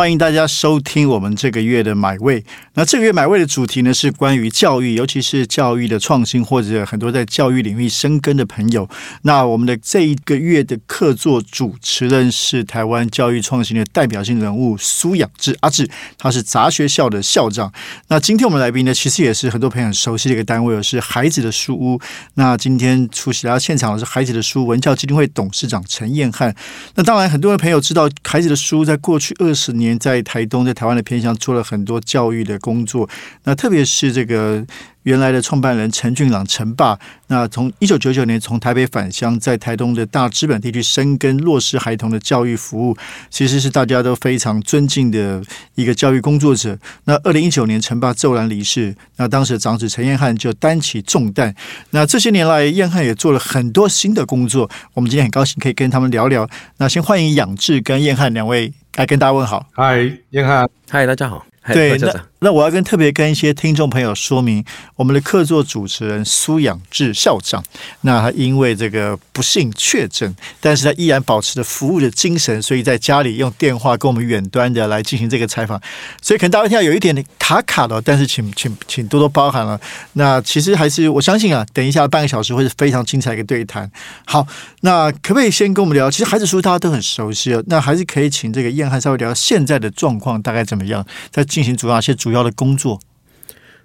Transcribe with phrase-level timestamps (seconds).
[0.00, 2.42] 欢迎大家收听我们这个月的买位。
[2.72, 8.88] 那这个月买位的主题呢是关于教育，尤其是教育的创新，或者很多在教育领域深耕的朋友。
[9.24, 15.86] 那我们的这一个月的客座主持人是台湾教育创新的代表性人物苏养志阿志，
[16.16, 17.70] 他是杂学校的校长。
[18.08, 22.00] 那今天我们来宾呢，其实也是很多朋友很熟悉的一个单位，是孩子的书屋。
[22.36, 26.56] 那今天出席到现场的是孩子的书文教基金会董事长陈彦汉。
[26.94, 29.89] 那当然，很多的朋友知道孩子的书在过去二十年。
[29.98, 33.08] 在台东，在台湾的偏向做了很多教育的工作。
[33.44, 34.64] 那特别是这个
[35.04, 42.96] 原来的创办人陈俊朗陈爸，那从一九九九年从台北返乡，在台东的大资本地区深耕落实孩童的教育服务，
[43.30, 45.42] 其实是大家都非常尊敬的
[45.74, 46.78] 一个教育工作者。
[47.04, 51.54] 那二零一九年陈爸骤然离世，那当时长子陈彦翰就担起重担。
[51.90, 54.70] 那这些年来，彦翰也做了很多新的工作。
[54.94, 56.48] 我们今天很高兴可以跟他们聊聊。
[56.76, 58.72] 那先欢迎养志跟彦翰两位。
[58.96, 62.24] 来跟大家问好，嗨，彦翰，嗨，大家好，对，那。
[62.42, 64.64] 那我要跟特别跟一些听众朋友说明，
[64.96, 67.62] 我们的客座主持人苏养志校长，
[68.00, 75.78] 那他因为这个不幸确诊，但是他依然保持着服务的精神，所以在家里用电话跟我们远端的来进行这个采访，
[76.22, 79.78] 所以可能大家听到有一点点卡卡的，但是请请请多多包涵了。
[80.14, 83.90] 那其实还是我相信啊，等一下半个小时会是非常精彩一个对谈。
[84.24, 84.46] 好，
[84.80, 86.10] 那可不可以先跟我们聊？
[86.10, 92.30] 其实孩子书大家都很熟悉了，那还是可以请这个燕汉稍微聊现在的状况大概怎么样，在进行主要些主。
[92.30, 92.98] 主要的工作，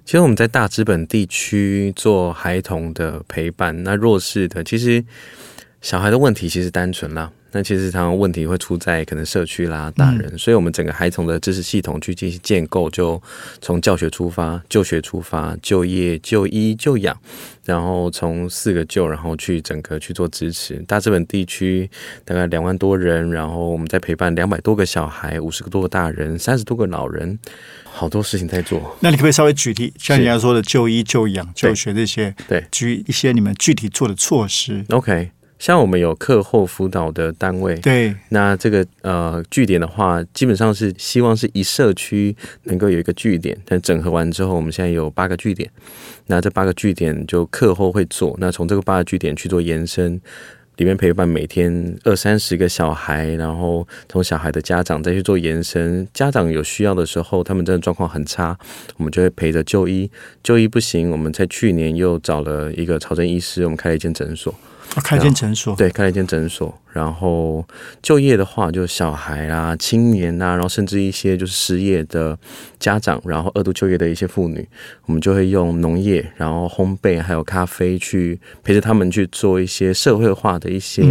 [0.06, 5.04] 其实我们在大资本地区做孩童的陪伴，那弱势的，其实
[5.82, 7.34] 小孩的问题其实单纯啦。
[7.56, 13.22] 那其实常常问题会出在可能社区啦、大人，所以我们整个孩童的知识系统去进行建构，就
[13.61, 17.17] 从教学出发、就学出发、就业、就医、就养，
[17.64, 20.76] 然后从四个就，然后去整个去做支持。
[20.86, 21.89] 大资本地区
[22.26, 27.39] 大概两万多人，然后我们在陪伴两百多个小孩、五十个多个大人、三十多个老人，
[27.86, 28.98] 好多事情在做。
[28.99, 35.32] 那你可不可以稍微举例，像你要说的就医、就养、就学这些，对，举一些你们具体做的措施？OK。
[35.58, 45.70] 像我们有课后辅导的单位，对，那这个呃据点的话，基本上是希望是一社区能够有一个据点，但整合完之后，我们现在有八个据点，
[46.27, 50.20] 那这八个据点就课后会做，那从这个八个据点去做延伸，
[50.76, 58.55] 里面陪伴每天二三十个小孩，然后从小孩的家长再去做延伸，家长有需要的时候，他们真的状况很差，
[58.98, 60.11] 我们就会陪着就医，
[60.43, 64.54] 就医不行，我们在去年又找了一个朝政医师，我们开了一间诊所。
[65.04, 66.73] 开一间诊所，对，开了一间诊所。
[66.94, 67.66] 然后
[68.02, 72.38] 就业的话，就小孩啊、青年啊，然后甚至一些就是失业的
[72.80, 74.66] 家长，然后二度就业的一些妇女，
[75.06, 81.04] 我们就会用农业、然后烘焙还有咖啡去陪着他们去做一些社会化的一些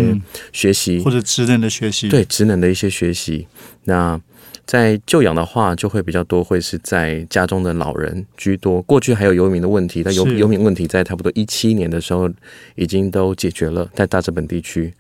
[0.52, 2.08] 学习，或者职能的学习。
[2.08, 3.46] 对，职能的一些学习。
[3.84, 4.18] 那
[4.66, 8.80] 在旧养的话，就会比较多，会是在家中的老人居多。
[8.82, 12.30] 过去还有游民的问题，但游游民问题在差不多一七年的时候
[12.74, 14.92] 已经都解决了，在大日本地区。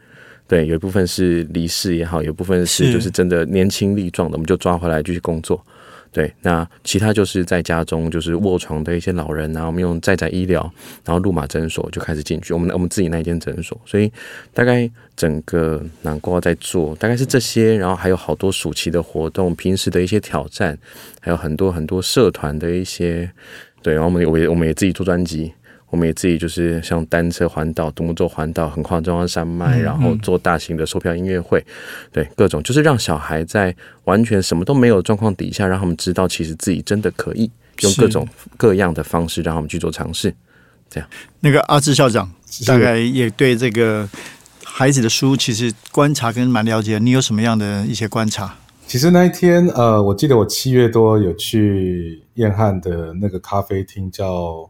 [0.46, 5.64] 对，有一部分是离世也好，有部分是就是真的年轻力壮的，我们就抓回来继续工作。
[6.14, 10.62] 对，那其他就是在家中就是卧床的一些老人，然后我们用在在医疗，
[11.04, 14.12] 然后路马诊所就开始进去，我们我们自己那一间诊所，所以
[14.52, 20.78] 大概整个南瓜在做，大概是这些，然后还有好多暑期的活动，平时的一些挑战，
[21.20, 23.28] 还有很多很多社团的一些，
[23.82, 25.52] 对，然后我们我也我们也自己做专辑。
[25.94, 31.64] 我们也自己就是像单车环岛、独木舟环岛、横跨中央山脉，然后做大型的售票音乐会，
[32.10, 33.72] 对各种就是让小孩在
[34.02, 37.48] 完全什么都没有状况底下，让他们知道其实自己真的可以
[37.82, 40.34] 用各种各样的方式让他们去做尝试。
[40.90, 42.28] 这样，那个阿志校长
[42.66, 44.08] 大概也对这个
[44.64, 48.56] 孩子的书其实观察跟蛮了解，你有什么样的一些观察？
[48.88, 54.68] 其实那一天，呃，我记得我七月多有去燕汉的那个咖啡厅叫。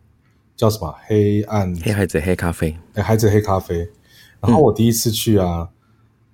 [0.56, 0.94] 叫什么？
[1.06, 3.88] 黑暗黑孩子黑咖啡，哎，孩子黑咖啡。
[4.40, 5.68] 然后我第一次去啊，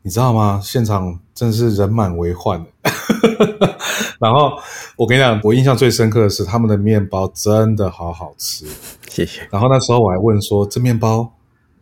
[0.02, 0.60] 你知道吗？
[0.62, 2.64] 现场真是人满为患。
[4.20, 4.52] 然后
[4.96, 8.66] 我跟你讲，我印象最深刻的是他们的面包真的好好吃，
[9.08, 9.46] 谢谢。
[9.50, 11.32] 然后那时候我还问说：“这面包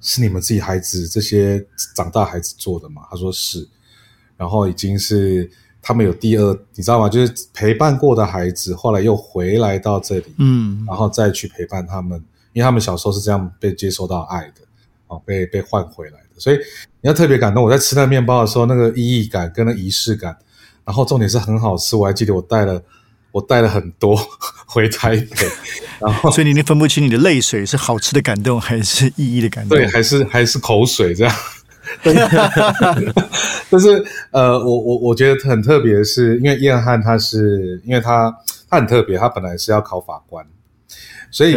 [0.01, 3.69] 是你们自己孩子这些长大孩子做的吗？”他说是。
[4.37, 7.09] 然后已经是他们有第二，你知道吗？
[7.09, 12.23] 就是陪伴过的孩子，后来又回来到这里，嗯，然后再去陪伴他们。
[12.55, 14.63] 因为他们小时候是这样被接受到爱的，
[15.07, 16.57] 哦，被被换回来的，所以
[17.01, 17.63] 你要特别感动。
[17.63, 20.37] 我在吃那面包的时候，那个意义感跟那仪式感，
[20.85, 21.95] 然后重点是很好吃。
[21.95, 22.83] 我还记得我带了
[23.31, 24.17] 我带了很多
[24.67, 25.49] 回台北，
[26.01, 29.79] 然后所以你那分不清你的泪水是好吃的感动还是意义的感动？
[29.79, 31.35] 对，还是还是口水这样。
[33.71, 38.35] 但是呃，我我我觉得很特别的是，因为燕汉他是因为他
[38.69, 40.47] 他很特别，他本来是要考法官，
[41.31, 41.57] 所以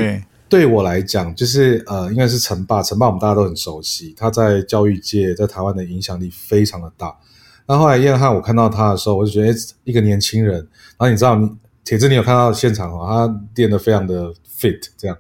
[0.50, 7.16] 对我来讲，就是呃，应该是陈爸，陈爸我们大家都很熟悉，他在教育界在台湾的影响力非常的大。
[7.68, 9.54] 那后来燕汉我看到他的时候，我就觉得
[9.86, 10.68] 一个年轻人，然
[10.98, 11.40] 后你知道，
[11.86, 15.18] 铁子你有看到现场哦，他练得非常的 fit 这样。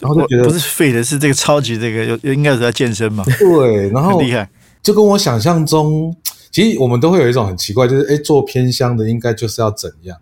[0.00, 3.24] 然后就觉得不是废的，是这个超级这个，有应该是在健身嘛？
[3.38, 4.48] 对，然后 厉害，
[4.82, 6.14] 就跟我想象中，
[6.50, 10.16] 其实我们都会有一种很奇怪，就是哎，做偏乡的应该就是要怎样？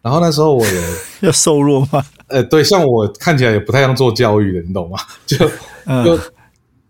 [0.00, 0.82] 然后那时候我也
[1.20, 2.04] 要瘦弱吗？
[2.28, 4.98] 呃，对，像我看起来也不太像做教育的，你懂吗？
[5.26, 5.36] 就
[6.04, 6.18] 就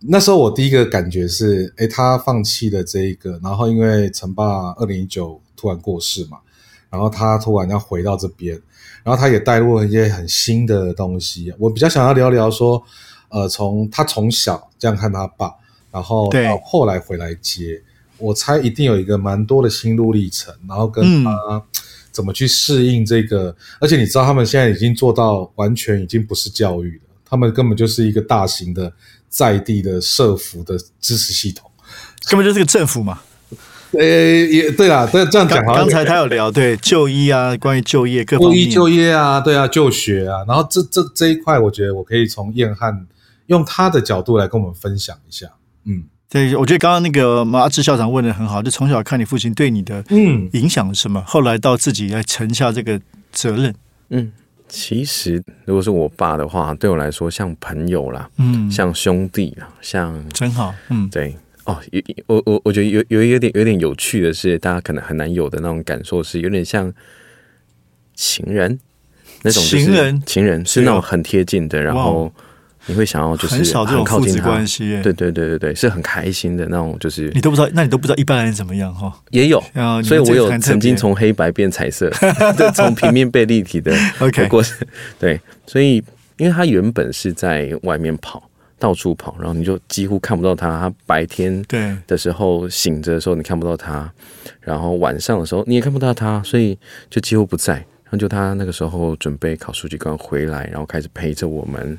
[0.00, 6.38] 那时候我第一个感觉是，哎，他放弃了这一个，然后因为陈爸二零一九突然过世嘛，
[6.90, 8.60] 然后他突然要回到这边。
[9.02, 12.82] 然后他也带入了一些很新的东西，我比较想要聊聊说，
[13.28, 15.52] 呃，从他从小这样看他爸，
[15.90, 17.82] 然后到后来回来接，
[18.18, 21.62] 我猜一定有一个蛮多的心路历程，然后跟他
[22.10, 28.92] 怎么去适应这个，而且你知道他们现在已经做到完全已经不是教育了，他们根本就是一个大型的
[29.28, 31.70] 在地的社服的支持系统，
[32.28, 33.20] 根本就是个政府嘛。
[33.92, 35.64] 呃，也对啦，这这样讲。
[35.64, 43.06] 刚才他有聊对就医啊，关于就业各方面，就业啊，对啊，就学啊，然后这这这一块，我觉得我可以从燕汉
[43.46, 45.46] 用他的角度来跟我们分享一下。
[45.84, 53.00] 嗯，对，我觉得刚刚那个马志校长问的很好，就从小看你父亲对你的嗯影响是什么，后来到自己来承下这个
[53.32, 53.74] 责任。
[54.10, 54.30] 嗯，
[54.68, 61.34] 其实如果是我爸的话，对我来说像朋友啦，嗯，像兄弟啦，像真好，嗯，对。
[61.68, 66.90] 哦，有我我我觉得有有有点有点有趣的是，大家可能很难有的那种感受是，有点像
[68.14, 68.80] 情人
[69.42, 72.32] 那种情人情人是那种很贴近的，然后
[72.86, 79.12] 你会想要就是很少这种靠近关系，对对对对对，是很开心的那种，就是你都不知道，那你都不知道一般人怎么样哈？
[79.28, 79.62] 也有，
[80.02, 82.10] 所以我有曾经从黑白变彩色，
[82.74, 84.78] 从平面变立体的 OK 过程，
[85.18, 86.02] 对，所以
[86.38, 88.47] 因为他原本是在外面跑。
[88.78, 90.68] 到处跑，然后你就几乎看不到他。
[90.68, 91.64] 他白天
[92.06, 94.08] 的时候醒着的时候，你看不到他；
[94.60, 96.78] 然后晚上的时候，你也看不到他，所以
[97.10, 97.74] 就几乎不在。
[97.74, 101.98] 然后就他那个时候准备考书记官回来，然后开始陪着我们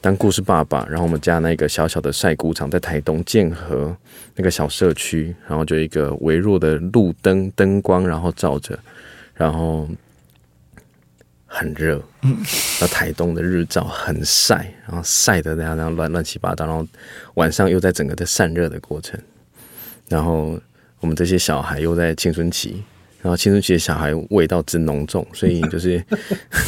[0.00, 0.86] 当故事爸爸。
[0.88, 3.96] 然后我们家那个小小的晒谷场在台东建和
[4.34, 8.78] 那个小社区，然后就一个微弱的路灯灯光，然后照着，
[9.34, 9.88] 然后。
[11.46, 12.36] 很热，嗯，
[12.80, 16.86] 那台东的日照很晒，然后晒的那样那样乱乱七八糟，然后
[17.34, 19.18] 晚上又在整个的散热的过程，
[20.08, 20.60] 然后
[21.00, 22.82] 我们这些小孩又在青春期，
[23.22, 26.04] 然后青春期的小孩味道之浓重，所以就是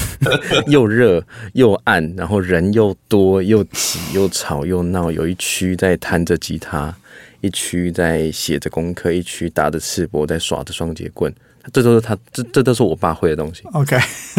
[0.68, 1.22] 又热
[1.54, 6.96] 又暗，然后人又多又挤又吵又闹，有一区在弹着吉他，
[7.40, 11.34] 一区在写着功课，一区打着赤膊在耍着双节棍。
[11.72, 13.62] 这都是他，这这都是我爸会的东西。
[13.72, 13.96] OK，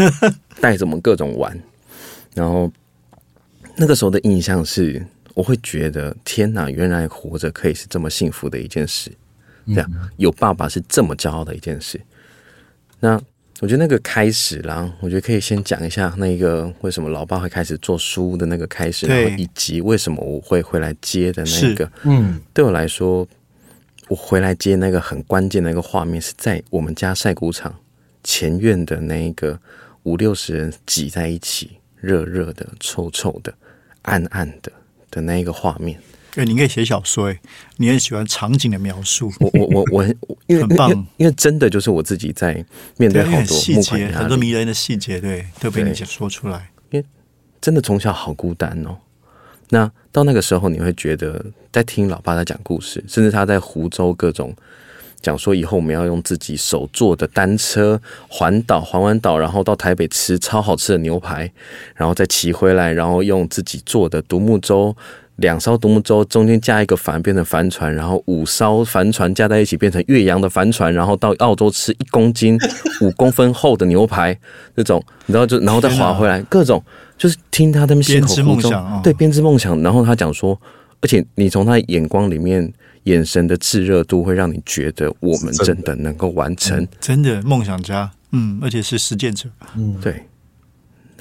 [0.61, 1.57] 带着我们各种玩，
[2.33, 2.71] 然后
[3.75, 9.11] 那个时候的印象是，我会觉得天哪，原来活着可以是这么幸福的一件事，
[9.67, 12.00] 这样有爸爸是这么骄傲的一件事。
[13.00, 13.19] 那
[13.59, 21.91] 我觉得那个开始啦，我觉得可以先讲一下那个为什么老爸会开始做书的那个开始，然后以及为什么我会回来接的那个。
[22.03, 23.27] 嗯，对我来说。
[24.10, 27.74] 我回来接那个很关键的一个画面，是在我们家晒谷场
[28.24, 29.60] 前院的那一个
[30.04, 33.54] 五六十人挤在一起，热热的、臭臭的、
[34.01, 34.72] 暗暗的
[35.12, 36.00] 的那一个画面。
[36.36, 37.39] 哎，你可以写小说哎，
[37.78, 39.32] 你很喜欢场景的描述。
[39.39, 40.04] 我我我我，
[40.48, 42.66] 因为很棒，因为真的就是我自己在
[42.98, 46.72] 面对好多细节，很多迷人的细节，对，都被你说出来。
[46.89, 47.06] 因为
[47.62, 48.98] 真的从小好孤单哦。
[49.69, 54.53] 那到那个时候，你会觉得在听老爸在讲故事，甚至他在湖州各种
[55.21, 61.51] 讲说，以后我们要用自己手做的单车环岛，环完岛，然后到台北吃超好吃的牛排，
[61.95, 64.95] 然后再骑回来，然后用自己做的独木舟，
[65.35, 72.57] 两艘独木舟中间加一个帆变成帆船，然后五艘帆船加在一起变成岳阳的帆船，然后到澳洲吃一公斤
[73.01, 74.35] 五公分厚的牛排，
[74.73, 76.83] 那种，然后就然后再划回来，各种。
[77.19, 79.79] 就是听他们心口胡中，对编织梦想。
[79.83, 80.59] 然后他讲说，
[81.01, 82.73] 而且你从他眼光里面
[83.03, 90.23] 眼神的炽热度，会让你觉得我们真的能够完成，真的梦想家，嗯，而且是实践者，嗯，对。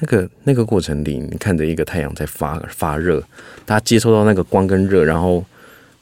[0.01, 3.21] 那个那个过程里，你看着一个太阳在发发热，
[3.65, 5.43] 他接收到那个光跟热，然后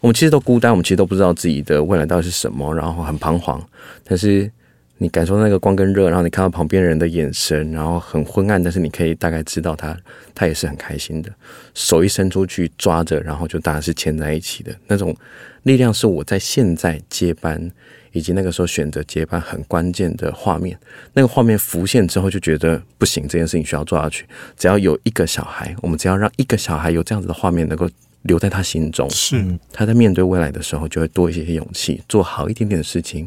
[0.02, 3.60] 我们其实都孤单，我们其实都不知道自己的未来到底是什么，然后很彷徨。
[4.04, 4.52] 但是
[4.98, 9.98] 你感受那个光跟热，然后你看到旁边人的眼神，然后很昏暗，但是你可以大概知道他
[10.34, 11.32] 他也是很开心的，
[11.74, 15.16] 手一伸出去抓着，然后就大家是牵在一起的那种
[15.64, 17.72] 力量，是我在现在接班
[18.12, 20.78] 以及那个时候选择接班很关键的画面。
[21.14, 24.26] 那个画面浮现之后，就觉得不行，这件事情需要做下去。
[24.58, 27.90] 只要有一个小孩，我们只要让一个小孩有这样子的画面能够。
[28.24, 33.26] 留在他心中，是他在面对未来的时候，就会多一些勇气，做好一点点的事情。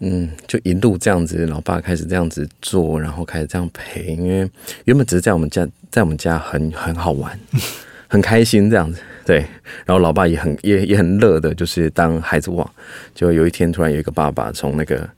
[0.00, 4.14] 嗯，就一路这样子，老爸开始这样子做，然后开始这样陪。
[4.14, 4.50] 因为
[4.84, 7.38] 原本只是在我们家，在我们家很很好玩，
[8.08, 9.00] 很开心这样子。
[9.24, 9.38] 对，
[9.86, 12.68] 然后老爸也很也也很乐的，就是当孩子王。
[13.14, 15.08] 就有一天，突然有一个爸爸从那个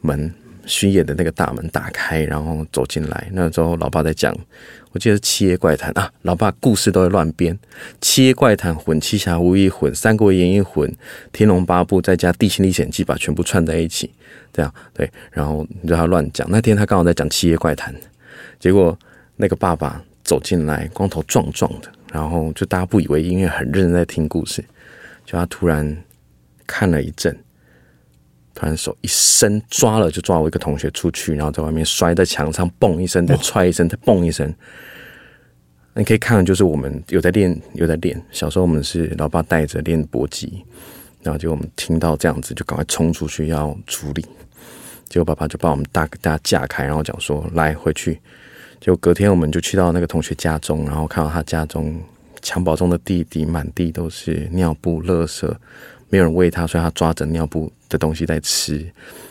[0.00, 0.32] 门。
[0.66, 3.28] 巡演的那个大门打开，然后走进来。
[3.32, 4.34] 那时候，老爸在讲，
[4.92, 6.10] 我记得是《七夜怪谈》啊。
[6.22, 7.54] 老爸故事都会乱编，
[8.00, 10.90] 《七夜怪谈》混《七侠五义》混《三国演义》混
[11.32, 14.10] 《天龙八部》，再加《地心历险记》，把全部串在一起。
[14.52, 16.46] 这样对，然后你就他乱讲。
[16.50, 17.92] 那天他刚好在讲《七夜怪谈》，
[18.58, 18.96] 结果
[19.36, 24.64] 那个爸爸走进来，光头壮壮的，然后就大家不以为音乐，很认真在听故事。
[25.26, 25.96] 就他突然
[26.66, 27.36] 看了一阵。
[28.54, 34.54] 突然手一伸，抓了就抓我一个同学出去，然后在外面摔在墙上，嘣一声，再踹一声，再嘣一声。
[35.94, 38.20] 你可以看，就是我们有在练，有在练。
[38.30, 40.64] 小时候我们是老爸带着练搏击，
[41.22, 44.24] 然后就我们听到这样子，就赶快冲出去要处理。
[45.08, 48.20] 结果爸爸就把我们大大家架开，然后讲说：“来回去。”
[48.80, 51.98] 就隔天我们就去到那个同学家中，然后看到他家中
[52.42, 55.50] 襁褓中的弟弟满地都是尿布、垃圾。
[56.14, 58.88] 没有人喂他，所以他抓着尿布的东西在吃。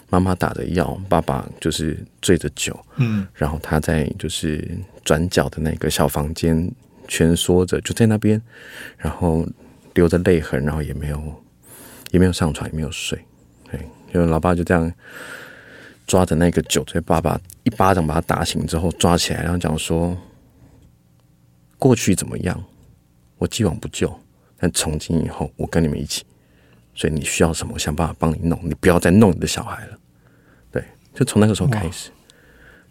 [0.10, 6.70] 妈妈打着药，爸爸就是醉着酒，嗯，然后他在就是转角的那个小房间
[7.08, 8.40] 蜷缩着，就在那边，
[8.98, 9.48] 然后
[9.94, 11.44] 流着泪痕，然后也没有
[12.12, 13.18] 也没有上床，也没有睡。
[13.72, 13.80] 对，
[14.14, 14.94] 就老爸就这样
[16.06, 20.18] 抓着那个酒醉爸爸一巴掌把他打醒之后抓起来，然后讲说：
[21.80, 22.62] 过去怎么样，
[23.38, 24.14] 我既往不咎，
[24.58, 26.26] 但从今以后，我跟你们一起。
[26.96, 29.98] 所以你需要什么，我想办法帮你弄，你不要再弄你的小孩了。
[30.72, 30.84] 对，
[31.14, 32.10] 就从那个时候开始，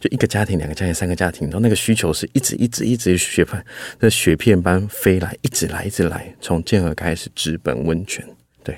[0.00, 3.64] 就一个家庭、两个家庭、三个家庭，然后那个需求是一直、一直、一直雪片，
[4.00, 8.26] 那雪片般飞来，一直来，一直来，从建和开始直奔温泉。
[8.64, 8.76] 对，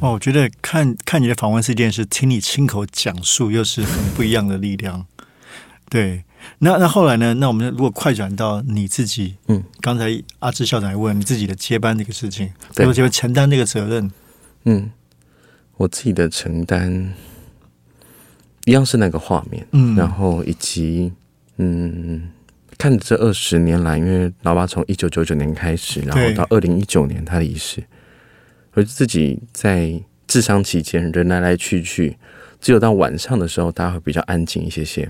[0.00, 5.06] 哦，我觉得看看你的访问事件是，听你亲口讲述又是很不一样的力量。
[5.90, 6.24] 对，
[6.60, 7.34] 那那后来呢？
[7.34, 14.10] 那我们如果快转到你自己，嗯，刚才阿志校长还问你自己的接班这个事情，对，就承担这个责任。
[14.64, 14.90] 嗯，
[15.76, 17.12] 我自己的承担
[18.64, 21.12] 一样是那个画面，嗯，然后以及
[21.56, 22.30] 嗯，
[22.78, 27.82] 看这二十年来，因为老爸从一九九九年开始，然后到二零一九年他离世，
[28.72, 32.16] 而自己在治伤期间，人来来去去，
[32.60, 35.02] 只有到晚上的时候，大家会比较安静一些些。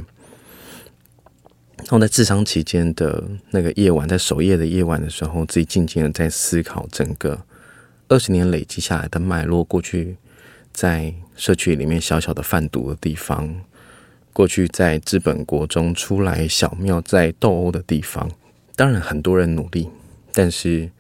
[1.77, 7.39] 然后在治伤期间的那个夜晚，在守夜的夜晚的时候，自己静静的在思考整个。
[8.13, 10.19] 二十年累积下来的脉络，过去
[10.71, 13.63] 在社区里面小小的贩毒的地方，
[14.35, 18.31] 过去在资本国中出来小庙在斗殴的地方，
[18.77, 19.89] 当然很多人努力，
[20.31, 20.91] 但是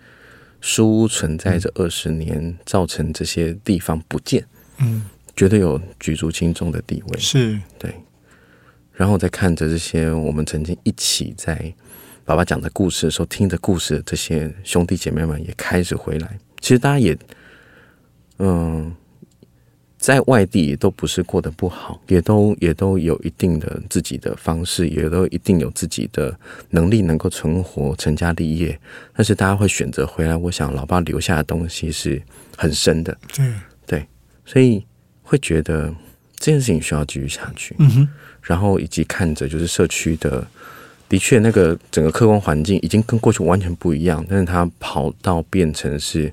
[0.62, 4.46] 书屋存在这二十年，造成这些地方不见，
[4.78, 5.04] 嗯，
[5.36, 7.94] 绝对有举足轻重的地位，是对。
[8.94, 11.74] 然后再看着这些我们曾经一起在
[12.24, 16.38] 爸爸讲的故事的时候，听着故事的这些兄弟姐妹们也开始回来。
[16.62, 17.18] 其实大家也，
[18.38, 18.94] 嗯，
[19.98, 26.38] 在外地也都不是过得不好，也都也都有一定的自己的方式，也都一定有自己的
[26.70, 28.78] 能力能够存活、成家立业。
[29.12, 32.22] 但是大家会选择回来，我想老爸留下的东西是
[32.56, 33.52] 很深的，对
[33.84, 34.06] 对，
[34.46, 34.86] 所以
[35.22, 35.92] 会觉得
[36.36, 37.74] 这件事情需要继续下去。
[37.80, 38.08] 嗯哼，
[38.40, 40.46] 然后以及看着就是社区的。
[41.12, 46.32] 的确，那个整个客观环境已经跟过去完全不一样，但是它跑到变成是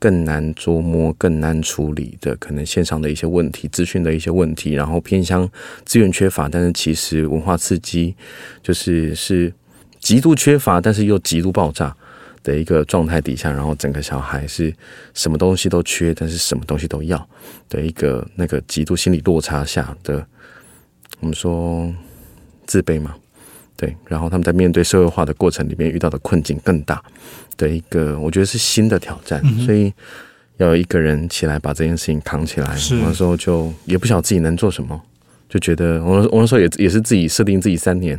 [0.00, 5.48] 更难捉摸、更难处理的，可能线上的一些问题、资讯的一些问题，然后偏向
[5.84, 8.16] 资源缺乏，但是其实文化刺激
[8.64, 9.52] 就是是
[10.00, 11.96] 极度缺乏，但是又极度爆炸
[12.42, 14.74] 的一个状态底下，然后整个小孩是
[15.14, 17.28] 什么东西都缺，但是什么东西都要
[17.68, 20.26] 的一个那个极度心理落差下的，
[21.20, 21.88] 我们说
[22.66, 23.14] 自卑嘛。
[23.76, 27.02] 对，然后他们在面对社会化的过程里面遇到的困境更大
[27.56, 29.92] 的一个，我觉得是新的挑战，所以
[30.56, 32.68] 要有一个人起来把这件事情扛起来。
[33.02, 34.98] 那时候就也不晓得自己能做什么，
[35.48, 38.18] 就觉得我我那时候也也是自己设定自己三年，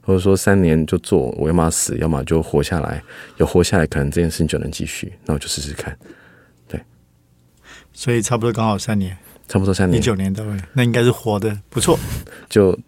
[0.00, 3.02] 或者说三年就做，我要么死，要么就活下来。
[3.36, 5.12] 有活下来，可能这件事情就能继续。
[5.26, 5.94] 那我就试试看。
[6.66, 6.80] 对
[7.92, 9.14] 所以差不多刚好三年，
[9.46, 11.98] 差不多三年，一九年到位，那应该是活的不错。
[12.48, 12.78] 就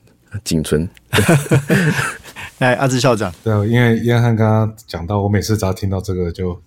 [0.44, 0.88] 仅存。
[2.58, 6.60] 哎，阿志校长，对啊，因为燕翰刚刚讲到，我每次只要听到这个就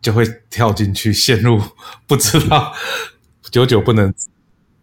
[0.00, 1.60] 就会跳进去，陷入
[2.06, 2.72] 不知道
[3.50, 4.12] 久久不能。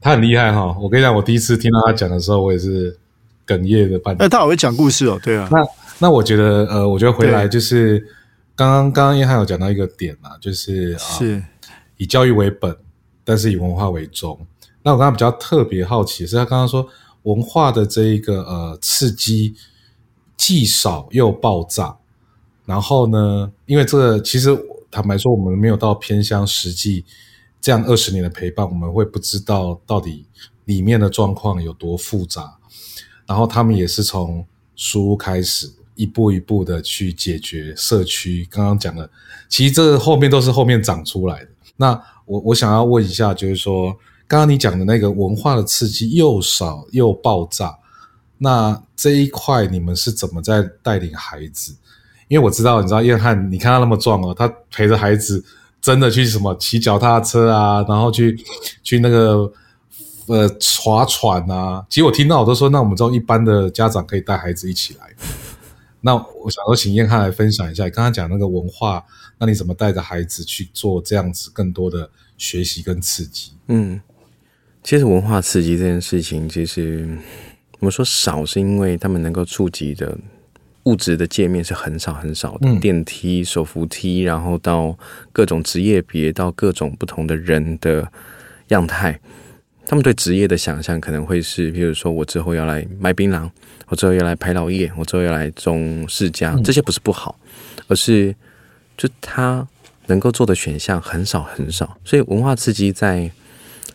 [0.02, 2.98] 他很厉害哈，我跟你讲，我第一次听到他讲的时候，我也是
[3.46, 4.26] 哽咽的半天。
[4.26, 5.46] 哎，他好会讲故事哦，对啊。
[5.52, 5.58] 那
[5.98, 8.00] 那我觉得，呃，我觉得回来就是
[8.56, 11.44] 刚刚刚刚燕翰有讲到一个点啊，就是是
[11.98, 12.74] 以教育为本，
[13.26, 14.40] 但是以文化为重。
[14.84, 16.88] 那我刚刚比较特别好奇是他刚刚说
[17.24, 19.56] 文化的这一个呃刺激
[20.38, 21.98] 既少又爆炸，
[22.66, 24.58] 然后呢，因为这个其实
[24.90, 27.04] 坦白说，我们没有到偏乡实际
[27.60, 30.26] 这样二十年的陪伴，我们会不知道到底
[30.66, 32.58] 里面的状况有多复杂。
[33.28, 34.46] 然后他们也是从
[34.76, 39.08] 书开始，一步一步的去解决社区刚刚讲的，
[39.48, 41.50] 其实这后面都是后面长出来的。
[41.76, 43.96] 那我我想要问一下，就是说
[44.30, 47.78] 刚刚你讲的那个文化的刺激又少又爆炸，
[48.38, 51.76] 那这一块你们是怎么在带领孩子？
[52.30, 55.44] 因为我知道，你知道燕汉，你看他那么壮哦，他陪着孩子
[55.82, 58.38] 真的去什么骑脚踏车啊，然后去
[58.84, 59.52] 去那个。
[60.32, 60.48] 呃，
[60.80, 61.84] 划船啊！
[61.90, 65.08] 其实我听到我都说，那我们知道一般的家长可以带孩子一起来。
[66.02, 69.04] 那我想说，请燕汉来分享一下，刚刚讲那个文化，
[69.40, 72.08] 那你怎么带着孩子去做这样子更多的
[72.38, 73.54] 学习跟刺激？
[73.70, 74.00] 嗯，
[74.84, 77.08] 其实文化刺激这件事情，其实
[77.80, 80.18] 我们说少，是因为他们能够触及的
[80.84, 84.98] 物质的界面是很少很少的，电梯、手扶梯，然后到
[85.32, 88.12] 各种职业别，到各种不同的人的
[88.70, 89.20] 样态。
[89.86, 93.50] 他们对职业的想象可能会是，比如说我之后要来卖槟榔，
[93.88, 97.38] 我之后要来排老叶，我之后要来种世家，这些不是不好，
[97.88, 98.34] 而是
[98.96, 99.68] 就他
[100.06, 101.98] 能够做的选项很少很少。
[102.06, 103.32] 所以文化刺激在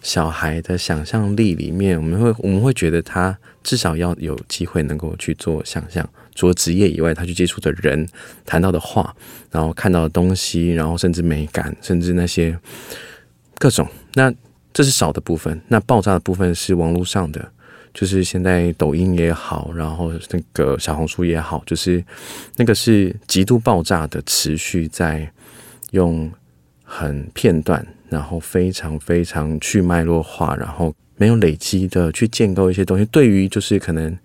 [0.05, 8.09] 小孩的想象力里面，我们会我们会觉得他至少要有机会能够去做想象，除了职业以外，他去接触的人、
[8.47, 9.13] 谈到的话，
[9.51, 12.57] 然后看到的东西，然后甚至美感，甚至那些
[13.59, 14.33] 各种那。
[14.77, 17.49] 这是少的部分，那爆炸的部分是网络上的，
[17.93, 22.05] 就是现在抖音也好，然后那个小红书也好，就是
[22.57, 25.31] 那个是极度爆炸的，持续在
[25.93, 26.29] 用
[26.83, 33.05] 很片段，然后非常非常去脉络化，然后没有累积的去建构一些东西。
[33.07, 34.17] 对于就是可能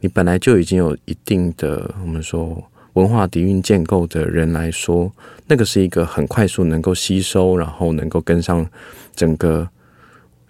[0.00, 2.62] 你本来就已经有一定的我们说
[2.94, 5.12] 文化底蕴建构的人来说，
[5.46, 8.66] 那个是一个很快速能够吸收，然后能够跟上
[9.14, 9.68] 整个。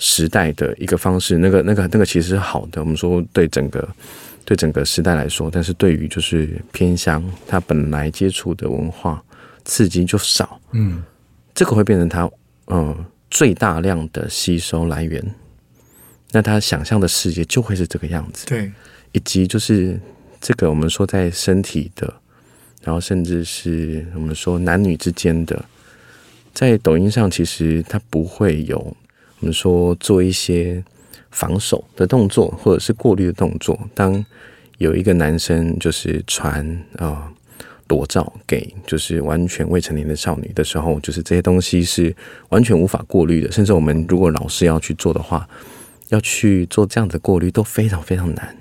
[0.02, 2.80] 时代的一个方式，那个、那个、那个其实是好的。
[2.80, 3.86] 我们说对整个、
[4.46, 9.22] 对整个时代来说，但是对于就是偏乡，他本来接触的文化
[9.66, 11.02] 刺激就少，嗯，
[11.52, 12.26] 这个会变成他
[12.70, 15.22] 嗯最大量的吸收来源。
[16.32, 18.70] 那他想象的世界就会是这个样子，对，
[19.12, 20.00] 以及就是
[20.40, 22.12] 这个我们说在身体的，
[22.82, 25.64] 然后甚至是我们说男女之间的，
[26.54, 28.78] 在抖音上其实他不会有。
[29.40, 30.84] 我们说做一些
[31.30, 33.78] 防守的动作，或者是过滤的动作。
[33.94, 34.24] 当
[34.76, 36.64] 有一个男生就是传
[36.98, 37.32] 啊
[37.90, 42.14] 裸照给就是完全未成年的少女的时候，就是这些东西是
[42.48, 43.50] 完全无法过滤的。
[43.50, 45.46] 甚至我们如果老师要去做的话，
[46.10, 48.56] 要去做这样的过滤都非常非常难。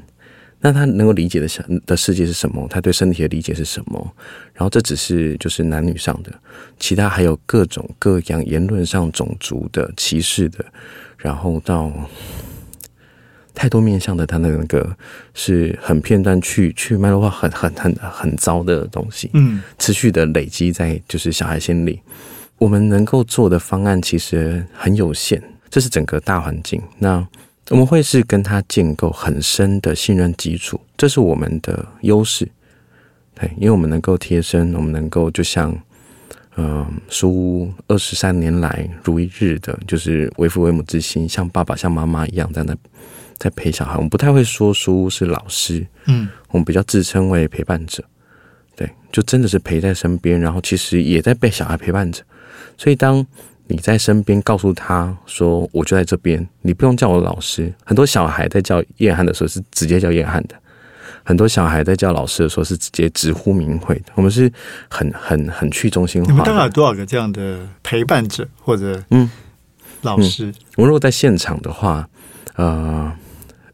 [0.62, 2.68] 那他能够理解的想的世界是什么？
[2.70, 4.14] 他对身体的理解是什么？
[4.54, 6.34] 然后这只是就是男女上的，
[6.78, 10.66] 其他还有各种各样言论上种族的歧视的，
[11.18, 11.90] 然后到
[13.54, 14.96] 太多面向的，他的那个
[15.34, 19.30] 是很片段去去脉络化，很很很很糟的东西。
[19.34, 22.00] 嗯，持续的累积在就是小孩心里，
[22.58, 26.82] 我们能够做的方案其实很有限，这是整个大环境。
[26.98, 27.28] 那。
[27.72, 32.50] 我们会是跟他建构很深的信任基础，这是我们的优势。
[33.36, 35.80] 对，因为我们能够贴身，我们能够就像，
[36.58, 42.76] 嗯，书屋二十三年来如一日的，就是为父为母之心，像爸爸像妈妈一样在那
[43.40, 43.96] 在陪小孩。
[43.96, 48.04] 我们不太会说书屋是老师，嗯，我们比较自称为陪伴者。
[48.76, 52.22] 对，就真的是陪在身边，然后其实也在被小孩陪伴着。
[52.78, 53.26] 所以当
[53.68, 60.56] 你在身边告诉他说：“我就在这边，你不用叫我老师。”很多小孩在叫叶汉的时候是直接叫叶汉的，
[61.24, 64.06] 很多小孩在叫老师的时候是直接直呼名讳的。
[64.16, 64.52] 我们是
[64.90, 66.32] 很很很去中心化。
[66.32, 69.30] 你们大概有多少个这样的陪伴者或者嗯
[70.02, 70.54] 老师？
[70.78, 72.08] 我们如果在现场的话，
[72.56, 73.14] 呃，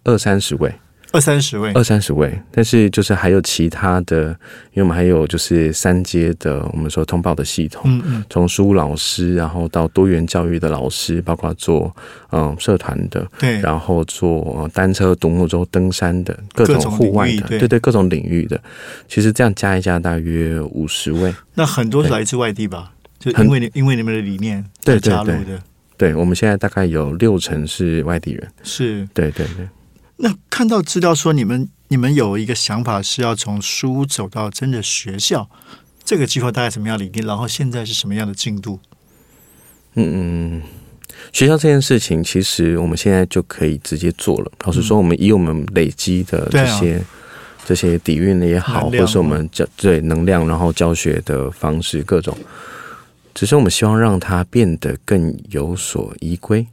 [0.05, 0.73] 二三十位，
[1.11, 4.27] 二三十位，二三十位，但是就是还有其他的，
[4.71, 11.93] 因为我们还有就是三阶的，我们说通报的系统，嗯嗯，从书老师，然后到多元教育的老师，包括做
[12.31, 17.59] 嗯社团的，对，然后做单车、独木舟、登山的各种户外的，对。
[17.59, 18.61] 对对，各种领域的，
[19.07, 21.33] 其实这样加一加，大约五十位。
[21.53, 22.91] 那很多是来自外地吧？
[23.17, 25.35] 就很因为你因为你们的理念对加入对。
[25.37, 25.63] 对的，
[25.97, 28.47] 对，我们现在大概有六成是外地人。
[28.61, 29.07] 是。
[29.13, 29.67] 对对对，
[30.17, 35.49] 那看到资料说你们你们有一个想法是要从书走到真的学校，
[36.03, 37.25] 这个计划大概什么样的理念？
[37.25, 38.79] 然后现在是什么样的进度？
[39.95, 40.61] 嗯嗯，
[41.31, 44.51] 学校这件事情，其实我们现在就可以直接做了。
[44.65, 47.01] 老实说，我们以我们累积的这些、
[47.65, 52.37] 这些底蕴也好，或是我们教对能量，然后教学的方式各种，
[53.33, 56.65] 只是我们希望让它变得更有所依归。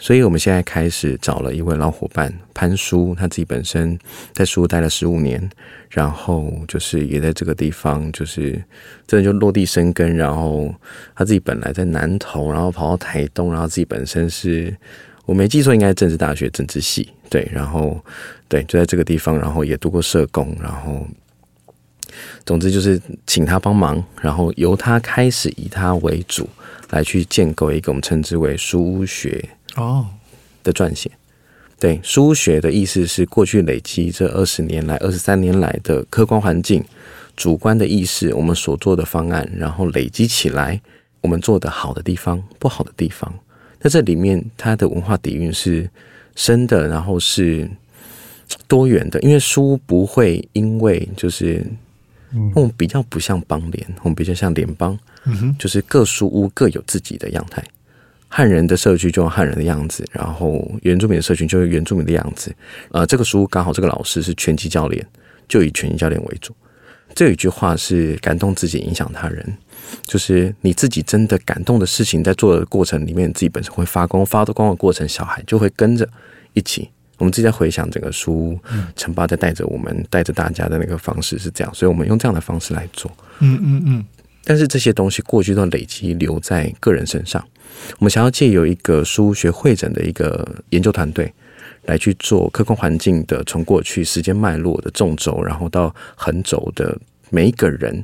[0.00, 3.98] 所以，我们现在开始找了一位老伙伴潘叔，他自己本身
[4.32, 5.50] 在书屋待了十五年，
[5.90, 8.52] 然后就是也在这个地方，就是
[9.08, 10.16] 真的就落地生根。
[10.16, 10.72] 然后
[11.16, 14.74] 他自己本来在南投，然后跑到台东，然后自己本身是
[15.26, 18.00] 我没记错，应该是政治大学政治系，对，然后
[18.46, 21.04] 对，就在这个地方，然后也读过社工，然后
[22.46, 26.48] 总之就是请他帮忙，然后由他开始以他为主
[26.90, 29.44] 来去建构一个我们称之为书屋学
[29.78, 30.06] 哦，
[30.62, 31.10] 的撰写。
[31.80, 36.84] 对，书学的意思是过去累积这二十年来、二十三年来的客观环境、
[37.36, 40.80] 主观的意识，我们所做的方案，然后累积起来，
[41.20, 43.32] 我们做的好的地方、不好的地方。
[43.80, 45.88] 那这里面它的文化底蕴是
[46.34, 47.70] 深的，然后是
[48.66, 51.64] 多元的，因为书不会因为就是，
[52.56, 57.62] 我们比较不像邦联，我们比较像联邦，嗯哼，就是各书屋各有自己的样态。
[58.28, 62.54] 汉人的社区就用汉人的样子，然后原住民的社群就是原住民的样子。
[62.92, 65.04] 呃，这个书刚好这个老师是拳击教练，
[65.48, 66.54] 就以拳击教练为主。
[67.14, 69.56] 这有一句话是感动自己，影响他人，
[70.04, 76.08] 就是你自己真的感动的事情，在做的过程里面，自己本身会发光，发的光的过程，小孩就会跟着
[76.52, 76.88] 一起。
[77.16, 78.58] 我们自己在回想整个书屋，
[78.94, 83.10] 陈爸在带着我们，带着大家的那个方式是这样，所以我们用这样的方式来做。
[83.40, 84.04] 嗯嗯嗯，
[84.48, 87.46] 但是这些东西过去都累积留在个人身上。
[87.98, 91.30] 我们想要借由一个书学会诊的一个研究团队
[91.84, 98.02] 来去做客观环境的从过去时间脉络的纵轴，然后到横轴的每一个人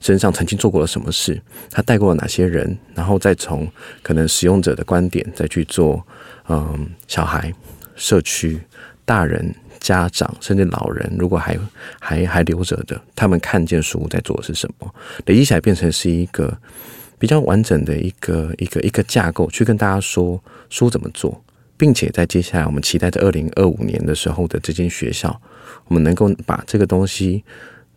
[0.00, 3.70] 身上曾经做过了什么事，他带过了哪些人，然后再从
[4.02, 6.04] 可能使用者的观点再去做，
[6.48, 7.54] 嗯，小孩、
[7.94, 8.60] 社区、
[9.04, 9.54] 大人。
[9.80, 11.58] 家长甚至老人，如果还
[12.00, 14.94] 还还留着的，他们看见书在做的是什么，
[15.26, 16.56] 累积起来变成是一个
[17.18, 21.38] 比较完整的一个一个一个架构，去跟大家说书怎么做，
[21.76, 25.38] 并且在接下来我们期待在二零二五年的时候的这间学校，
[25.88, 27.44] 我们能够把这个东西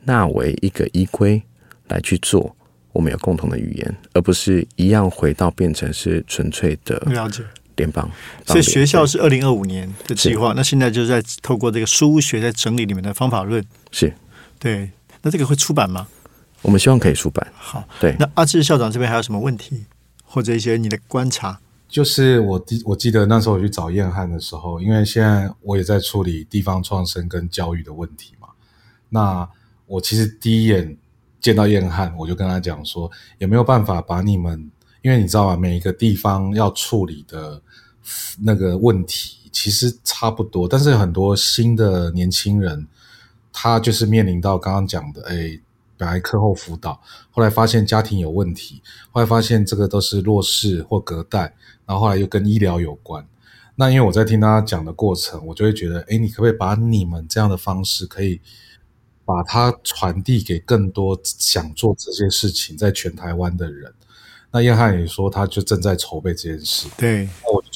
[0.03, 1.41] 纳为一个依规
[1.87, 2.53] 来去做，
[2.91, 7.43] 我们有共同的语言，而不是一样回到变成是纯粹的了解。
[7.77, 8.09] 联邦。
[8.45, 13.63] 所以学校是二零二五年的计划，那现在就是在透过这个书屋学在整理里面的方法论。
[13.91, 14.13] 是
[14.59, 16.07] 对，那这个会出版吗？
[16.63, 17.47] 我们希望可以出版。
[17.55, 19.85] 好，对，那阿志校长这边还有什么问题，
[20.25, 21.59] 或者一些你的观察？
[21.87, 28.49] 就是我记我记得那时候我去找燕汉的时候，因为现在我也在处理地方创生跟教育的问题嘛。
[29.07, 29.47] 那
[29.85, 30.97] 我其实第一眼
[31.39, 34.69] 见到燕汉，我就跟他讲说，有没有办法把你们，
[35.01, 37.61] 因为你知道吗，每一个地方要处理的
[38.41, 42.87] 那个问题其实差不多，但是很多新的年轻人，
[43.51, 45.59] 他就是面临到刚刚讲的，哎，
[45.97, 51.53] 本来课后辅导，后来发现家庭有问题，后来发现这个都是弱势或隔代，
[51.85, 53.25] 然后后来又跟医疗有关。
[53.75, 58.41] 那因为我在听他讲的过程，我就会觉得，哎，你可不可以把你们这样的方式，可以
[59.23, 63.93] 把它传递给更多想做这些事情在全台湾的人？
[64.49, 66.87] 那燕汉也说，他就正在筹备这件事。
[66.97, 67.27] 对，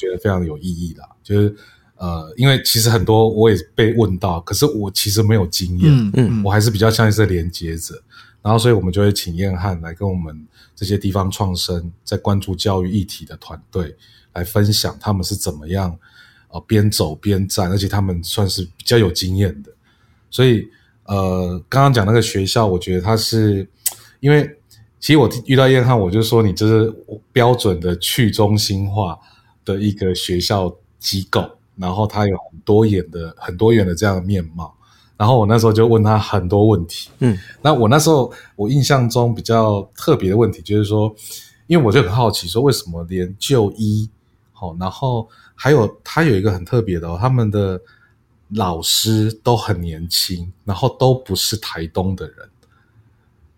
[0.02, 1.08] 觉得非常有意义啦。
[1.22, 1.54] 就是
[1.96, 8.02] 呃，因为其实很多我也被问到，可是我其实没有经验，嗯嗯我还是比较像是连接者。
[8.42, 13.94] 然后，所以我们就会请燕汉来跟我们这些地方创生在关注教育议题的团队
[14.32, 15.96] 来分享他们是怎么样
[16.48, 19.70] 呃边走边站，而且他们算是比较有经验的。
[20.28, 20.68] 所以
[21.04, 23.64] 呃，刚刚讲那个学校，我觉得他是
[24.18, 24.58] 因为
[24.98, 26.92] 其实我遇到燕汉，我就说你这是
[27.32, 29.16] 标准的去中心化
[29.64, 34.74] 的一个学校机构，然后它有很多元的很多元的这样的面貌。
[35.14, 41.14] 然后我那时候就问他很多问题，嗯，那我那时候我印象中比较特别的问题就是说，
[41.68, 44.10] 因为我就很好奇说为什么连就医，
[44.52, 47.80] 好、然后还有他有一个很特别的、哦，他们的
[48.48, 52.50] 老师都很年轻，然后都不是台东的人，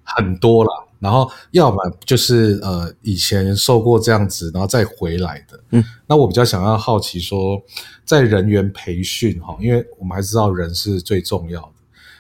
[0.03, 0.84] 很多啦。
[1.05, 5.61] 然后要么就是呃以前受过这样子，然后再回来的。
[5.73, 7.61] 嗯，那我比较想要好奇说，
[8.07, 11.73] 在人员培训哈，因为我们还知道人是最重要的，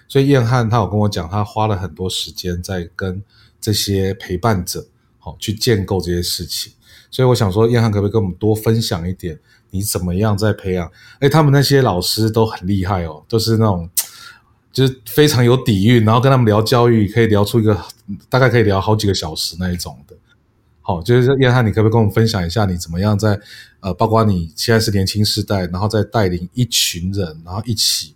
[0.07, 3.23] 所以燕汉他有跟我讲，他花了很多时间在跟
[3.59, 4.87] 这些陪伴者
[5.19, 6.75] 好去建构这些事情。
[7.11, 10.93] 所以我想说，燕汉可不可以跟我们多分享一点，你怎么样在培养？
[11.21, 13.89] 哎，他们那些老师都很厉害哦，都是那种。
[14.75, 17.81] 就是非常有底蕴，然后跟他们聊教育，可以聊出一个
[18.29, 20.15] 大概可以聊好几个小时那一种的。
[20.83, 23.41] 好，就是燕汉，你可不可以跟我们分享一下，你怎么样在
[23.81, 28.15] 呃，包括你现在是年轻世代，然后再带领一群人，然后一起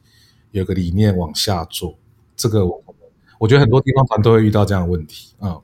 [0.50, 1.96] 有个理念往下做。
[2.36, 2.84] 这个我
[3.38, 5.56] 我觉得很多地方团都会遇到这样的问题啊。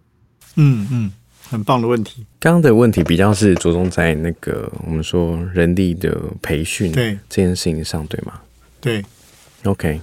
[0.55, 1.13] 嗯嗯，
[1.51, 2.25] 很棒的问题。
[2.39, 8.41] 刚刚的问题比较是着重在那个我们说人力的培训对这件事情上，对吗？
[8.81, 9.05] 对
[9.65, 10.01] ，OK，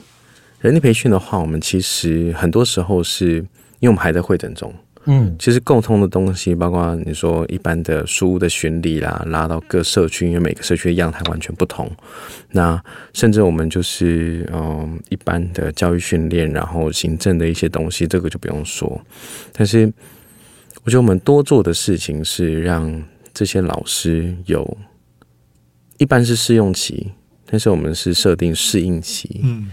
[0.61, 3.37] 人力培训的话，我们其实很多时候是
[3.79, 4.71] 因为我们还在会诊中，
[5.05, 11.89] 嗯其实共通的东西，包括你说一般的书的巡礼啦，拉到各社区，因为每个社区的样态完全不同。
[12.51, 12.79] 那
[13.13, 19.01] 甚至我们就是嗯一般的教育训练，然后行政的一些东西，这个就不用说。
[19.53, 19.91] 但是
[20.83, 24.77] 我觉得我们多做的事情是让这些老师有，
[25.97, 27.11] 一般是试用期，
[27.47, 29.41] 但是我们是设定适应期。
[29.43, 29.71] 嗯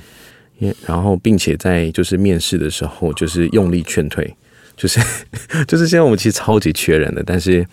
[0.59, 4.35] 因然后并且在就是面试的时候，就是用力劝退，
[4.77, 5.01] 就是
[5.67, 7.67] 就是现在我们其实超级缺人的，但是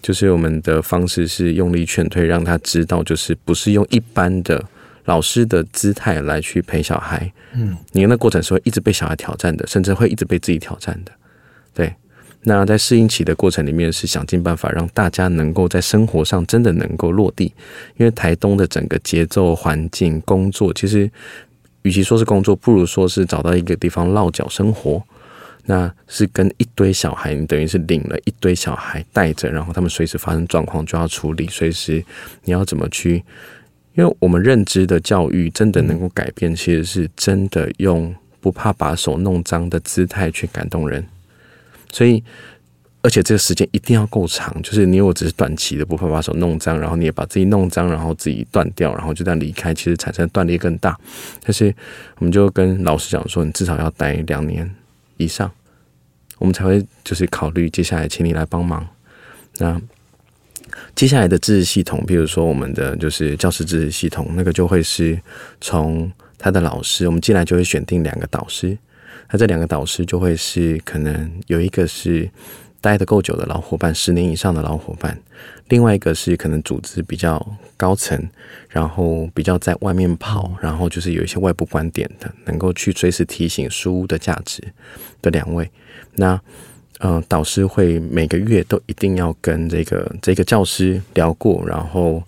[0.00, 4.64] 就是我们的方式是用力劝退，让他知道就是不是用一般的
[5.04, 11.12] 老师的姿态来去陪小孩，嗯，你那过程是会一直被小孩挑战的，甚至会一直被自己挑战的，
[11.74, 11.94] 对。
[12.44, 17.44] 那在适应期的过程里面，是想尽办法让大家能够在生活上真的能够落地，
[17.96, 21.08] 因为台东的整个节奏、环境、工作，其实
[21.82, 25.02] 与其说是工作，不如说是找到一个地方落脚生活。
[25.64, 32.04] 那是跟一堆小孩，你等于是领了一堆小孩带着，然后他们随时发生状况就要处理，随时
[32.42, 33.22] 你要怎么去？
[33.94, 41.06] 因为我们认知的教育真的能够改变，其实是真的用不怕把手弄脏的姿态去感动人。
[41.92, 42.24] 所以，
[43.02, 50.96] 而且这个时间一定要够长，就是你如果只是短期的不会把手弄脏，然后你也把自己弄脏，然后自己断掉，然后就这样离开，其实产生断裂更大。
[51.42, 51.74] 但是
[52.18, 54.72] 我们就跟老师讲说，你至少要待两年
[55.16, 55.50] 以上，
[56.38, 58.86] 我们才会就是考虑接下来请你来帮忙。
[59.58, 59.80] 那
[60.94, 65.20] 接下来的知识系统，比如说我们的就是教师知识系统，那个就会是
[65.60, 68.78] 从他的老师，我们进来就会选定两个导师，
[69.30, 72.30] 那这两个导师就会是可能有一个是
[72.82, 75.18] 待得够久的老伙伴，十年以上的老伙伴，
[75.68, 77.40] 另外一个是可能组织比较
[77.78, 78.28] 高层，
[78.68, 84.62] 然后比较在外面跑，然后就是有一些外部观点的，能够去随时提醒书屋的价值
[85.22, 85.70] 的两位。
[86.16, 86.38] 那
[86.98, 92.22] 呃，导师会每个月都一定要跟这个这个教师聊过，然后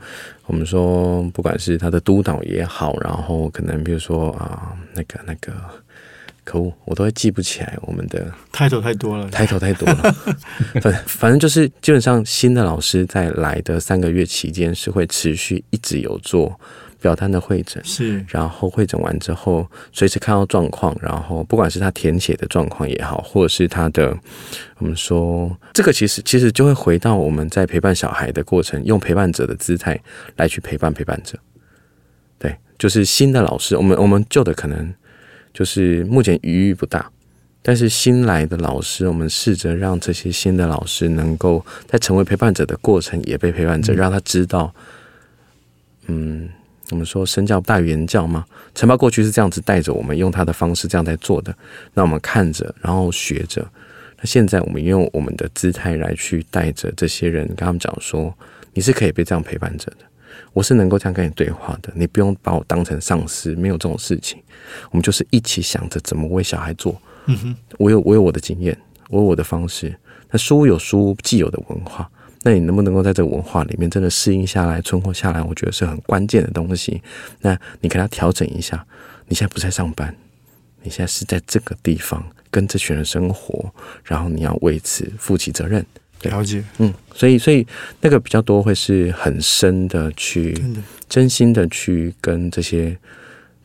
[0.47, 5.53] 我们说，不管是他的督导也好，然后可能比如说啊、那个那个，
[6.45, 10.15] 可恶，我都会记不起来我们的抬头太多了，抬头太多了，
[10.81, 16.59] 反反正就是基本上新的老师在来的三个月期间是会持续一直有做
[17.01, 18.25] 表单的会诊，是。
[18.29, 24.17] 然后会诊完之后，随时看到状况，然后不管是他填写的状况也好，或者是他的，
[24.79, 30.01] 我们说这个其实其实就会回到我们在陪伴小孩的过程，用陪伴者的姿态
[30.37, 31.39] 来去陪伴陪伴者。
[32.39, 34.95] 对，就是新的老师，我们我们旧的可能
[35.55, 37.11] 就是目前余裕不大，
[37.62, 44.75] 但是新来的老师，我们试着让这些新的老师能够在成为陪伴者的过程也被陪伴者，让他知道，
[46.09, 46.51] 嗯。
[46.90, 51.53] 我们说身教大于言教嘛，陈爸过去是这样子带着我们，用他的方式这样在做的。
[51.95, 53.67] 那我们看着，然后学着。
[54.19, 58.33] 那现在我们用我们的姿态来去带着这些人，跟他们讲说，
[58.75, 60.05] 你是可以被这样陪伴着的，
[60.53, 64.39] 我是能够这样跟你对话的，你不用把我当成上司，没有这种事情。
[64.91, 67.01] 我们就是一起想着怎么为小孩做。
[67.27, 68.77] 嗯哼，我有我有我的经验，
[69.09, 69.99] 我有我的方式。
[70.31, 72.11] 那书有书既有的文化。
[72.47, 75.43] 那你能不能够在这个文化里面真的适应下来、存活下来？
[75.43, 77.01] 我觉得是很关键的东西。
[77.41, 78.87] 那你给他调整一下。
[79.27, 80.15] 你现在不在上班，
[80.83, 83.73] 你现在是在这个地方跟这群人生活，
[84.05, 85.87] 然后你要为此负起责任。
[86.25, 86.33] 对。
[86.33, 87.67] 了解，嗯，所以所以
[88.01, 90.57] 那个比较多会是很深的去
[91.09, 92.97] 真心的去跟这些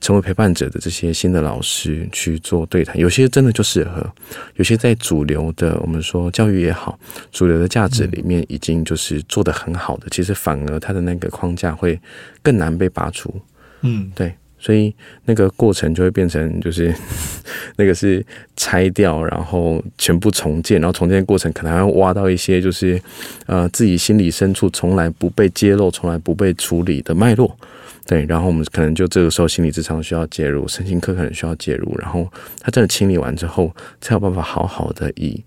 [0.02, 4.10] 成为陪伴者的这些新的老师去做对谈，有些真的就适合，
[4.56, 6.98] 有些在主流的我们说教育也好，
[7.32, 12.00] 主流的价值里面已经就是做的很好的，其实反而他的那个框架会
[12.42, 13.34] 更难被拔除。
[13.82, 14.94] 嗯，对，所以
[15.26, 16.94] 那个过程就会变成，就是
[17.78, 18.24] 那个是
[18.56, 23.02] 拆掉，然后全部重建，然后重建的过程可能还要挖到一些，就是
[23.46, 27.58] 呃自己心理深处从来不被揭露、从来不被处理的脉络。
[28.06, 32.28] 对，然后我们可能就这个时候心理智商需要介入，身心科可能需要介入，然后
[32.60, 35.44] 他真的清理完之后，才有办法好好的以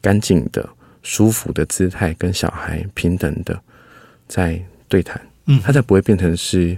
[0.00, 0.66] 干净的、
[1.02, 3.60] 舒服的姿态跟小孩平等的
[4.26, 5.20] 在对谈。
[5.48, 6.76] 嗯他才不会变成是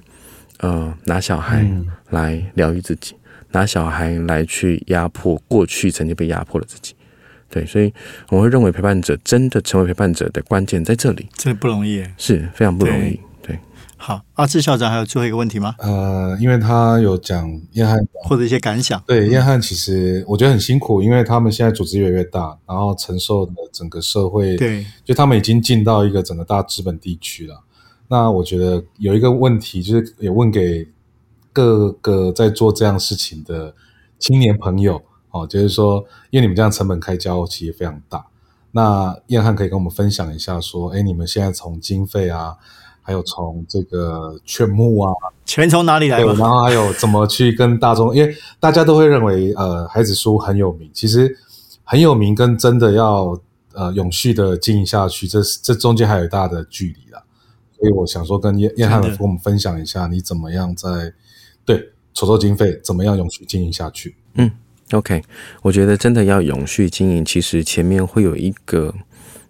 [0.58, 1.66] 呃拿小孩
[2.10, 3.14] 来疗愈自己，
[3.52, 6.94] 拿小孩来去压迫过去曾经被压迫的自己。
[7.50, 7.90] 对，所以
[8.28, 12.04] 我会认为陪伴者真的成为陪伴者的关键在这里，真的不容易。
[12.18, 13.18] 是非常不容易。
[13.40, 13.58] 对，
[13.96, 15.74] 好，阿志校长还有最后一个问题吗？
[15.78, 19.02] 呃，因为他有讲燕汉，或者一些感想？
[19.06, 27.64] 对燕汉其实我觉得很辛苦，因为他们现在组织越来越大，然后承受的整个社会，对，就他们已经进到一个整个大资本地区了。
[28.08, 30.88] 那我觉得有一个问题，就是也问给
[31.52, 33.74] 各个在做这样事情的
[34.18, 38.24] 青年朋友哦，就是说，因为你们这样成本开销其实非常大。
[38.70, 42.54] 那燕汉可以跟我们分享一下，说，哎，你们现在从经费啊，
[43.02, 45.12] 还有从这个劝募啊，
[45.44, 51.36] 钱从哪里来对，然后还有怎么去跟大众，因为大家都会认为，呃，孩子书很有名，其实
[51.82, 53.38] 很有名跟真的要
[53.72, 57.22] 呃永续的经营下去，这这中间还有一大的距离啦。
[57.78, 61.12] 所以我想说，跟叶叶汉真的跟我们分享一下，你怎么样在
[61.64, 64.16] 对筹措经费，怎么样永续经营下去？
[64.34, 64.50] 嗯
[64.92, 65.22] OK，
[65.62, 68.94] 我觉得真的要永续经营，其实前面会有一个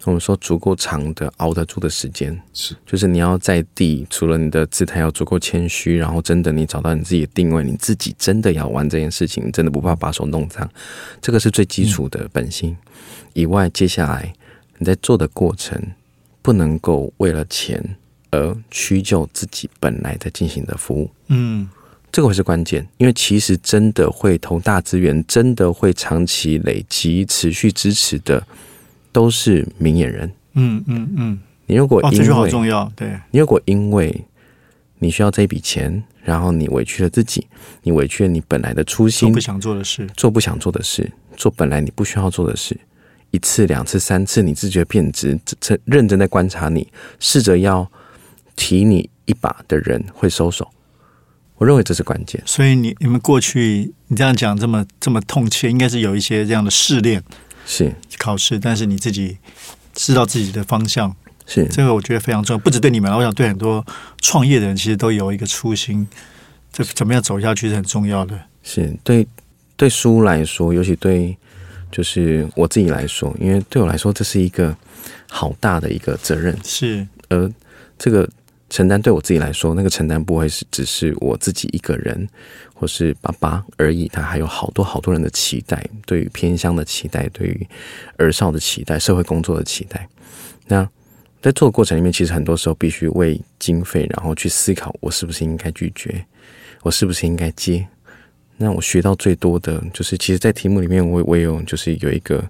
[0.04, 10.68] 我们说足够长的熬得住的时间，是就是你要在地，除了你的姿态要足够谦虚，然后真的你找到你自己的定位，你自己真的要玩这件事情，真的不怕把手弄脏，
[11.20, 12.76] 这个是最基础的本心。
[13.32, 14.34] 以外，接下来
[14.78, 15.80] 你在做的过程，
[16.42, 17.96] 不能够为了钱
[18.30, 21.10] 而屈就自己本来在进行的服务。
[21.28, 21.68] 嗯，
[22.10, 28.46] 这个会是关键，因为其实真的会投大资源，真的会长期累积、持续支持的，
[29.12, 30.30] 都是明眼人。
[30.54, 32.90] 嗯嗯嗯，你如果哇，因这句好为重要。
[32.96, 34.24] 对，你如果因为
[34.98, 37.46] 你需要这一笔钱，然后你委屈了自己，
[37.82, 40.06] 你委屈了你本来的初做心不，想做的事。
[40.16, 42.76] 做不想做的事，做本来你不需要做的事，
[43.30, 46.88] 一次、两次、三次，你自觉变质，这这认真在观察你，
[47.20, 47.88] 试着要
[48.58, 50.68] 提你一把的人会收手。
[51.58, 52.42] 我认为这是关键。
[52.44, 57.22] 所以你你们过去你这样讲这么这么痛切，应该是有一些这样的试炼
[57.64, 59.38] 是考试，但是你自己
[59.94, 61.14] 知道自己的方向，
[61.46, 62.58] 是，这个我觉得非常重要。
[62.58, 63.84] 不止对你们，我想对很多
[64.20, 66.06] 创业的人，其实都有一个初心，
[66.72, 68.38] 这怎么样走下去是很重要的。
[68.62, 69.26] 是对
[69.76, 71.36] 对书来说，尤其对
[71.90, 74.76] 就是我自己来说，因为对我来说这是一个
[75.28, 77.50] 好大的一个责任，是，而
[77.98, 78.28] 这个
[78.70, 82.28] 承担对我自己来说，那个承担不会是只是我自己一个人
[82.74, 87.66] 或是爸爸而已，他还有好多好多人的期待，对于偏乡的期待，对于
[88.16, 90.08] 儿少的期待，社会工作的期待。
[90.66, 90.88] 那
[91.40, 96.24] 在做的过程里面，其实很多时候必须为经费，然后去思考我是不是应该拒绝，
[96.82, 97.86] 我是不是应该接。
[98.60, 102.44] 那我学到最多的就是，其实，在题目里面我我也有就是有一个，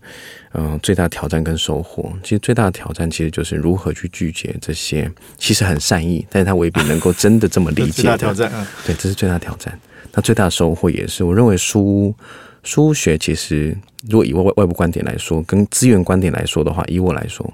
[0.53, 2.11] 嗯、最大的挑战跟收获。
[2.23, 8.51] 其实最大的挑战其实就是如何去拒绝这些其实很善意，但是他未必能够真的这么理解的 最大挑战。
[8.55, 9.79] 嗯，对，这是最大挑战。
[10.14, 12.14] 那最大的收获也是，我认为书
[12.62, 13.77] 书学其实，
[14.09, 17.53] 如果以外外部观点来说，跟资源观点来说的话，以我来说，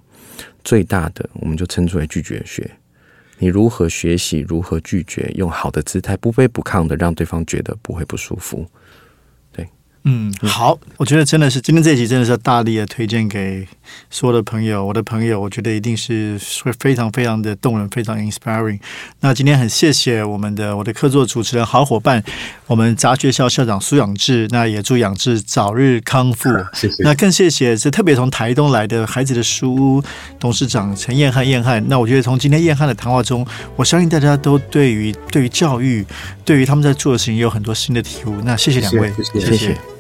[0.63, 2.71] 最大的我们就称之为拒绝学。
[3.39, 8.67] 你如何学习，如何拒绝，用好的姿态，不卑不亢的让对方觉得不会不舒服。
[10.07, 13.67] 嗯，好，我觉得真的是今天这一集真的是要大力的推荐给
[14.11, 18.79] 所有的朋友，我的朋友，我觉得一定是会非常非常的动人，非常 inspiring。
[19.21, 22.23] 那今天很谢谢我们的我的客座主持人好伙伴，
[22.67, 26.51] 我们杂学校校长苏养志，那也祝养志早日康复。
[26.75, 27.03] 谢谢。
[27.03, 30.03] 那更谢谢是特别从台东来的孩子的书屋
[30.39, 31.83] 董事长陈燕汉，燕汉。
[31.89, 36.05] 那我觉得从今天燕汉的谈话中，我相信大家都对于对于教育，
[36.45, 38.37] 对于他们在做的事情有很多新的体悟。
[38.45, 39.79] 那谢谢两位，谢谢谢谢，